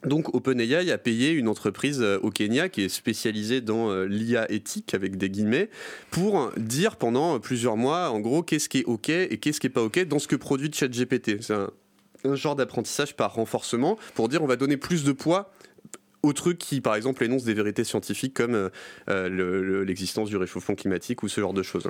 [0.05, 4.49] Donc OpenAI a payé une entreprise euh, au Kenya qui est spécialisée dans euh, l'IA
[4.49, 5.69] éthique avec des guillemets
[6.09, 9.71] pour dire pendant plusieurs mois en gros qu'est-ce qui est OK et qu'est-ce qui est
[9.71, 11.41] pas OK dans ce que produit ChatGPT.
[11.41, 15.51] C'est un, genre d'apprentissage par renforcement pour dire on va donner plus de poids
[16.21, 18.69] aux trucs qui, par exemple, énoncent des vérités scientifiques comme
[19.09, 21.89] euh, l'existence du réchauffement climatique ou ce genre de choses.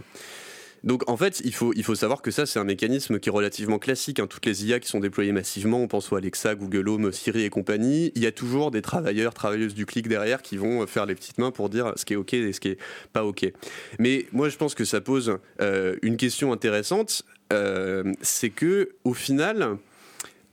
[0.83, 3.31] Donc en fait, il faut, il faut savoir que ça, c'est un mécanisme qui est
[3.31, 4.19] relativement classique.
[4.19, 4.27] Hein.
[4.27, 7.49] Toutes les IA qui sont déployées massivement, on pense à Alexa, Google Home, Siri et
[7.49, 11.15] compagnie, il y a toujours des travailleurs, travailleuses du clic derrière qui vont faire les
[11.15, 12.77] petites mains pour dire ce qui est OK et ce qui est
[13.13, 13.51] pas OK.
[13.99, 19.13] Mais moi, je pense que ça pose euh, une question intéressante, euh, c'est que au
[19.13, 19.77] final,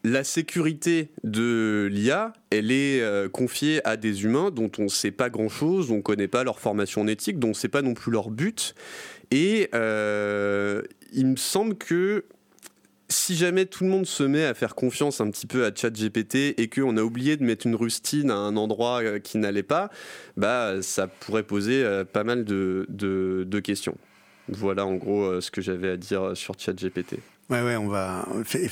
[0.06, 5.10] la sécurité de l'IA, elle est euh, confiée à des humains dont on ne sait
[5.10, 7.94] pas grand-chose, on ne connaît pas leur formation éthique, dont on ne sait pas non
[7.94, 8.76] plus leur but.
[9.30, 12.24] Et euh, il me semble que
[13.08, 16.58] si jamais tout le monde se met à faire confiance un petit peu à ChatGPT
[16.58, 19.90] et qu'on a oublié de mettre une rustine à un endroit euh, qui n'allait pas,
[20.36, 23.96] bah, ça pourrait poser euh, pas mal de, questions.
[24.48, 27.18] Voilà en gros ce que j'avais à dire sur ChatGPT.
[27.48, 28.26] Ouais, ouais, on va,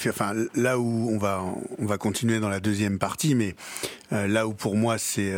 [0.08, 1.44] enfin, là où on va,
[1.78, 3.54] on va continuer dans la deuxième partie, mais
[4.10, 5.32] là où pour moi c'est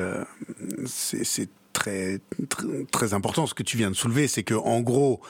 [1.86, 2.18] très,
[2.90, 5.20] très, important ce que tu viens de soulever, c'est que en gros,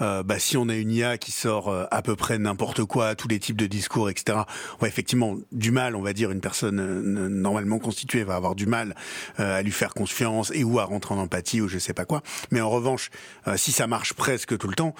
[0.00, 3.14] euh, bah, si on a une IA qui sort euh, à peu près n'importe quoi,
[3.14, 4.38] tous les types de discours, etc.
[4.82, 8.94] Effectivement, du mal, on va dire, une personne euh, normalement constituée va avoir du mal
[9.36, 12.22] à lui faire confiance et ou à rentrer en empathie ou je sais pas quoi.
[12.50, 13.10] Mais en revanche,
[13.56, 14.94] si ça marche presque tout le temps,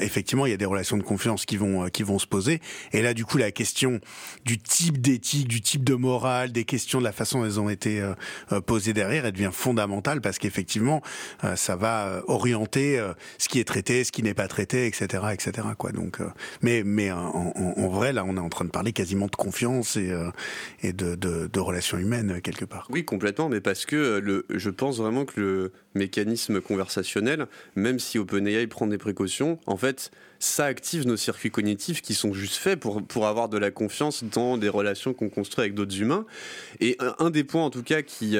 [0.00, 2.60] effectivement, il y a des relations de confiance qui vont qui vont se poser.
[2.92, 4.00] Et là, du coup, la question
[4.44, 7.68] du type d'éthique, du type de morale, des questions de la façon dont elles ont
[7.68, 8.02] été
[8.66, 11.02] posées derrière, elle devient fondamentale parce qu'effectivement,
[11.54, 13.00] ça va orienter
[13.38, 15.68] ce qui est traité, ce qui n'est pas traité, etc., etc.
[15.76, 15.92] Quoi.
[15.92, 16.28] Donc, euh,
[16.62, 20.10] mais mais en, vrai, là, on est en train de parler quasiment de confiance et
[20.10, 20.30] euh,
[20.82, 22.86] et de, de, relations humaines quelque part.
[22.90, 27.98] Oui, complètement, mais parce que euh, le, je pense vraiment que le mécanisme conversationnel, même
[27.98, 32.54] si OpenAI prend des précautions, en fait, ça active nos circuits cognitifs qui sont juste
[32.54, 36.26] faits pour, pour avoir de la confiance dans des relations qu'on construit avec d'autres humains.
[36.80, 38.36] Et un, des points, en tout cas, qui,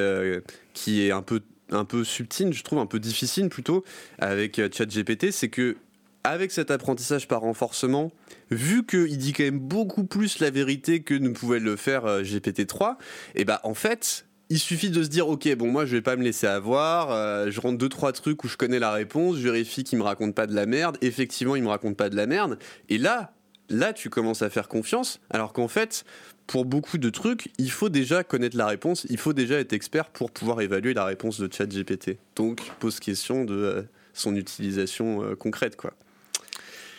[0.73, 1.41] qui est un peu
[1.71, 3.83] un peu subtil, je trouve un peu difficile plutôt
[4.17, 5.77] avec ChatGPT, c'est que
[6.23, 8.11] avec cet apprentissage par renforcement,
[8.51, 12.23] vu qu'il dit quand même beaucoup plus la vérité que ne pouvait le faire euh,
[12.23, 12.97] GPT-3,
[13.35, 16.15] et bah en fait, il suffit de se dire ok bon moi je vais pas
[16.15, 19.43] me laisser avoir euh, je rentre deux trois trucs où je connais la réponse je
[19.43, 20.97] vérifie qu'il me raconte pas de la merde.
[21.01, 22.57] Effectivement il me raconte pas de la merde.
[22.89, 23.33] Et là
[23.69, 26.05] là, tu commences à faire confiance, alors qu'en fait,
[26.47, 30.09] pour beaucoup de trucs, il faut déjà connaître la réponse, il faut déjà être expert
[30.09, 32.17] pour pouvoir évaluer la réponse de ChatGPT.
[32.35, 33.81] Donc, pose question de euh,
[34.13, 35.93] son utilisation euh, concrète, quoi.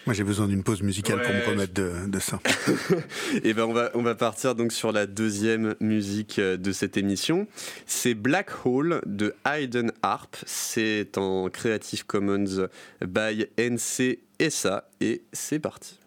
[0.06, 2.40] Moi, j'ai besoin d'une pause musicale pour me remettre de, ça.
[3.34, 6.72] Et eh ben, on va, on va partir donc sur la deuxième musique euh, de
[6.72, 7.46] cette émission.
[7.86, 10.36] C'est Black Hole de Hayden Harp.
[10.46, 12.68] C'est en Creative Commons
[13.06, 15.99] by NCSA et c'est parti.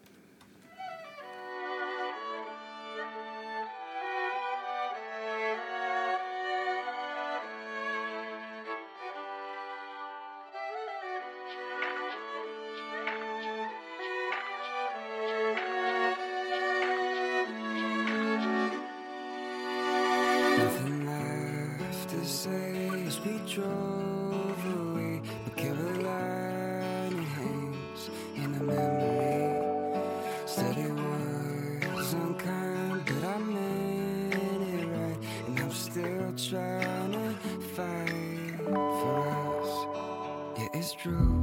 [40.58, 41.43] Yeah, it's true.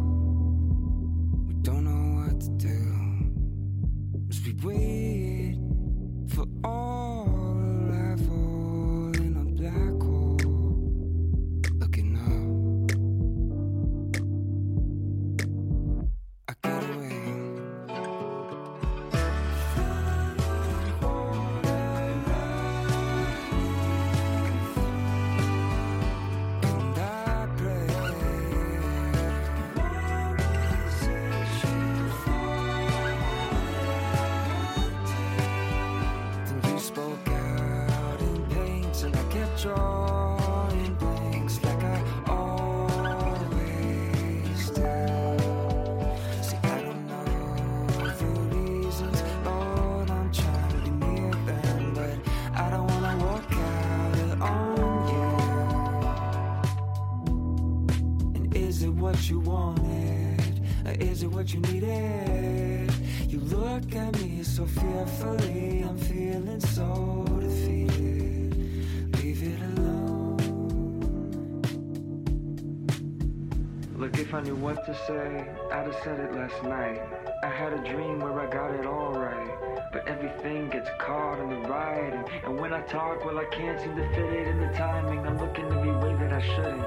[75.91, 77.03] I'd said it last night.
[77.43, 79.91] I had a dream where I got it all right.
[79.93, 82.25] But everything gets caught in the writing.
[82.45, 85.27] And when I talk, well, I can't seem to fit it in the timing.
[85.27, 86.87] I'm looking every way that I shouldn't.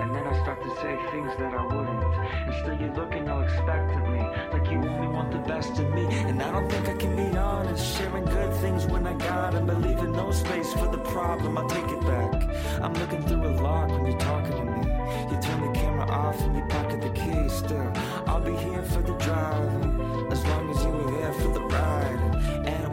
[0.00, 2.04] And then I start to say things that I wouldn't.
[2.46, 4.20] And still you're looking all expectantly,
[4.52, 6.04] like you only want the best of me.
[6.04, 9.66] And I don't think I can be honest, sharing good things when I got them.
[9.66, 12.80] But leaving no space for the problem, I take it back.
[12.80, 14.86] I'm looking through a lock when you're talking to me.
[15.32, 15.80] You turn the
[16.16, 17.92] off and you pocket the keys still.
[18.26, 22.20] I'll be here for the driving, as long as you were here for the ride.
[22.66, 22.85] And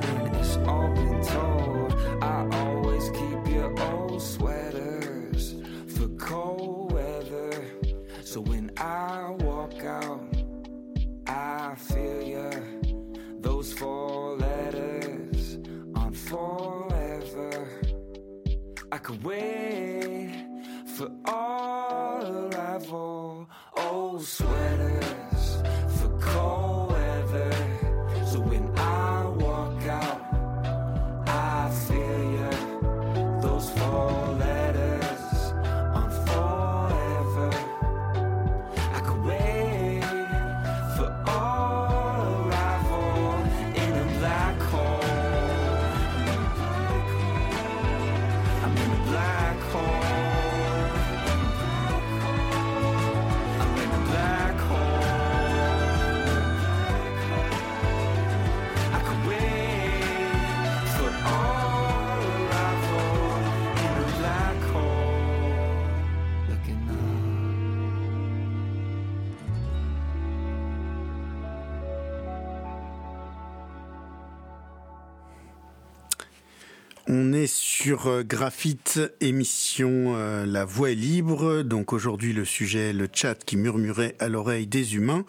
[77.83, 81.63] sur euh, Graphite, émission euh, La Voix est libre.
[81.63, 85.25] Donc aujourd'hui le sujet, le chat qui murmurait à l'oreille des humains.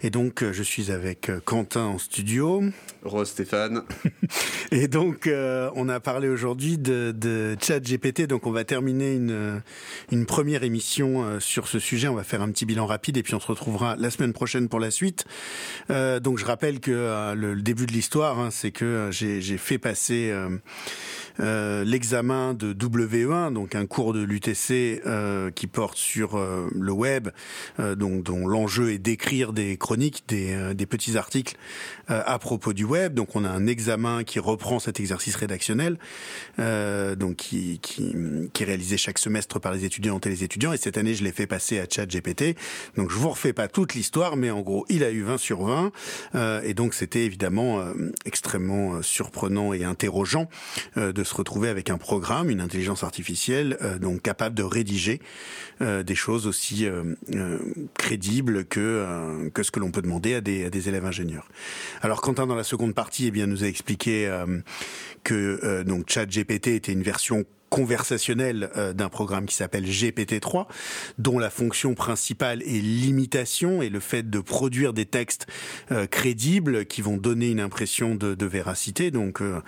[0.00, 2.62] Et donc euh, je suis avec Quentin en studio.
[3.02, 3.82] Rose Stéphane.
[4.70, 8.28] Et donc euh, on a parlé aujourd'hui de, de chat GPT.
[8.28, 9.60] Donc on va terminer une,
[10.12, 12.06] une première émission sur ce sujet.
[12.06, 14.68] On va faire un petit bilan rapide et puis on se retrouvera la semaine prochaine
[14.68, 15.24] pour la suite.
[15.88, 20.32] Donc je rappelle que le, le début de l'histoire, hein, c'est que j'ai fait passer...
[21.40, 25.02] euh, l'examen de WE1, donc un cours de l'UTC
[25.54, 27.28] qui porte sur le web,
[27.78, 31.56] donc, dont l'enjeu est d'écrire des chroniques, des, des petits articles
[32.08, 33.14] à propos du web.
[33.14, 35.98] Donc on a un examen qui reprend cet exercice rédactionnel,
[36.58, 38.14] donc qui, qui,
[38.52, 40.72] qui est réalisé chaque semestre par les étudiantes et les étudiants.
[40.72, 42.56] Et cette année, je l'ai fait passer à ChatGPT.
[42.96, 45.62] Donc je vous refais pas toute l'histoire, mais en gros, il a eu 20 sur
[45.62, 45.92] 20.
[46.34, 47.92] Euh, et donc c'était évidemment euh,
[48.24, 50.48] extrêmement euh, surprenant et interrogeant
[50.96, 55.20] de se retrouver avec un programme, une intelligence artificielle, donc capable de rédiger
[55.80, 56.86] des choses aussi
[57.94, 61.48] crédibles que que ce que l'on peut demander à des, à des élèves ingénieurs.
[62.02, 64.28] Alors Quentin dans la seconde partie, eh bien nous a expliqué
[65.22, 70.66] que donc ChatGPT était une version conversationnel euh, d'un programme qui s'appelle GPT-3,
[71.18, 75.46] dont la fonction principale est l'imitation et le fait de produire des textes
[75.92, 79.10] euh, crédibles qui vont donner une impression de, de véracité.
[79.10, 79.60] Donc, euh,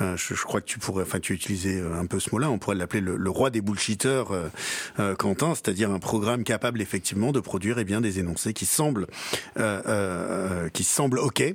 [0.00, 2.76] je, je, crois que tu pourrais, enfin, tu utilisé un peu ce mot-là, on pourrait
[2.76, 4.24] l'appeler le, le, roi des bullshitters,
[5.18, 9.06] Quentin, c'est-à-dire un programme capable effectivement de produire eh bien des énoncés qui semblent,
[10.72, 11.54] qui semblent ok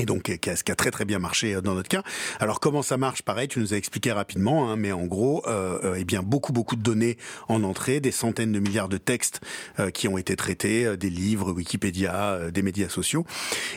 [0.00, 2.02] et donc qui a, qui a, très très bien marché euh, dans notre cas.
[2.40, 3.22] Alors comment ça marche?
[3.22, 6.52] Pareil, tu nous as expliqué rapidement, hein, mais en gros, euh, euh, eh bien beaucoup
[6.52, 7.16] beaucoup de données
[7.48, 9.40] en entrée, des centaines de milliards de textes
[9.80, 13.24] euh, qui ont été traités, euh, des livres, Wikipédia, des médias sociaux.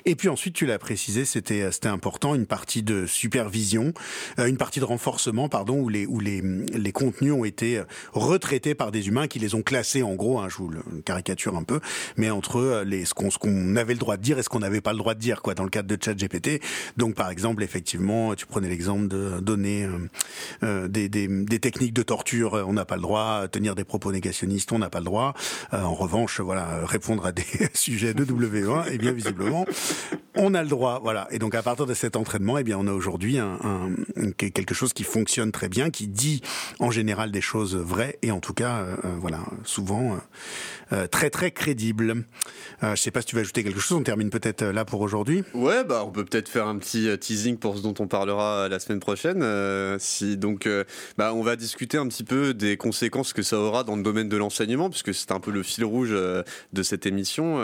[0.05, 3.93] Et puis ensuite, tu l'as précisé, c'était c'était important, une partie de supervision,
[4.37, 7.81] une partie de renforcement, pardon, où les où les les contenus ont été
[8.13, 10.39] retraités par des humains qui les ont classés en gros.
[10.39, 11.79] Hein, je vous le caricature un peu,
[12.17, 14.59] mais entre les ce qu'on ce qu'on avait le droit de dire et ce qu'on
[14.59, 16.61] n'avait pas le droit de dire, quoi, dans le cadre de GPT.
[16.97, 20.09] Donc par exemple, effectivement, tu prenais l'exemple de donner euh,
[20.63, 24.79] euh, des, techniques de torture, on n'a pas le droit, tenir des propos négationnistes, on
[24.79, 25.33] n'a pas le droit.
[25.73, 27.43] Euh, en revanche, voilà, répondre à des
[27.73, 29.65] sujets de W1, et eh bien visiblement,
[30.35, 30.99] on a le droit.
[31.03, 31.27] Voilà.
[31.31, 33.39] Et donc à partir de cet entraînement, et eh bien on a aujourd'hui
[34.37, 36.41] quelque chose qui fonctionne très bien, qui dit
[36.79, 38.85] en général des choses vraies et en tout cas,
[39.19, 40.17] voilà, souvent
[41.11, 42.23] très très crédible.
[42.81, 43.97] je sais pas si tu veux ajouter quelque chose.
[43.97, 45.43] On termine peut-être là pour aujourd'hui.
[45.53, 48.67] Ouais, bah on peut peut-être faire un petit euh, teasing pour ce dont on parlera
[48.69, 49.41] la semaine prochaine.
[49.41, 50.83] Euh, si donc, euh,
[51.17, 54.29] bah, on va discuter un petit peu des conséquences que ça aura dans le domaine
[54.29, 57.59] de l'enseignement, puisque c'est un peu le fil rouge de cette émission.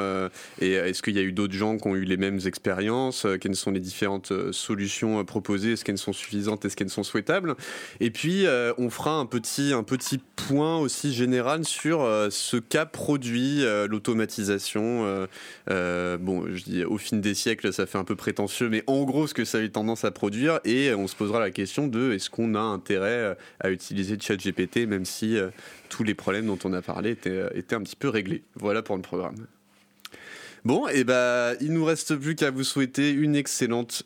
[0.60, 3.72] est-ce qu'il y a eu d'autres gens qui ont eu les mêmes expériences Quelles sont
[3.72, 7.56] les différentes solutions proposées Est-ce qu'elles sont suffisantes Est-ce qu'elles sont souhaitables?
[8.00, 8.46] Et puis,
[8.78, 15.28] on fera un petit, un petit point aussi général sur ce qu'a produit l'automatisation.
[15.68, 19.28] bon, je dis au fil des siècles, ça fait un peu prétentieux, mais en gros,
[19.28, 22.12] ce que ça a eu tendance à produire, et on se posera la question de
[22.12, 25.52] est-ce qu'on a intérêt euh, à utiliser ChatGPT, même si euh,
[25.90, 28.42] tous les problèmes dont on a parlé étaient, euh, étaient un petit peu réglés.
[28.56, 29.46] Voilà pour le programme.
[30.64, 34.02] Bon, et eh ben, il nous reste plus qu'à vous souhaiter une excellente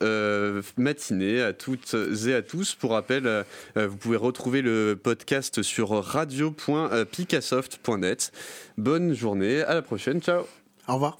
[0.76, 1.96] matinée à toutes
[2.26, 2.74] et à tous.
[2.74, 8.32] Pour rappel, vous pouvez retrouver le podcast sur radio.picasoft.net.
[8.76, 10.42] Bonne journée, à la prochaine, ciao.
[10.86, 11.16] Au revoir.